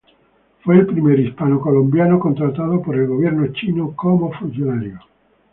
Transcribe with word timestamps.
Fue 0.63 0.79
el 0.79 0.87
primer 0.87 1.19
hispano-colombiano 1.19 2.19
contratado 2.19 2.81
por 2.81 2.95
el 2.97 3.05
gobierno 3.05 3.45
chino 3.53 3.95
como 3.95 4.31
funcionario. 4.31 4.99